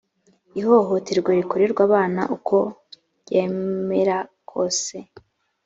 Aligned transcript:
ihohoterwa 0.59 1.29
rikorerwa 1.39 1.81
abana 1.87 2.21
uko 2.35 2.57
ryemera 3.23 4.17
kose 4.49 4.95